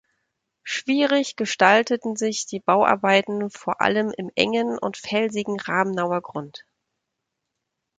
Schwierig 0.63 1.35
gestalteten 1.35 2.15
sich 2.15 2.47
die 2.47 2.59
Bauarbeiten 2.59 3.51
vor 3.51 3.81
allem 3.81 4.09
im 4.17 4.31
engen 4.33 4.79
und 4.79 4.97
felsigen 4.97 5.59
Rabenauer 5.59 6.21
Grund. 6.21 6.65